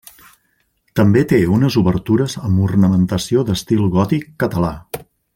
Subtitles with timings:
[0.99, 4.73] També té unes obertures amb ornamentació d'estil gòtic català.